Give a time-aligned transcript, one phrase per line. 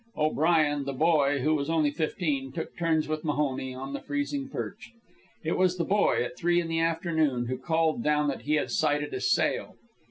[0.17, 4.93] O'Brien, the boy, who was only fifteen, took turns with Mahoney on the freezing perch.
[5.43, 8.71] It was the boy, at three in the afternoon, who called down that he had
[8.71, 9.75] sighted a sail.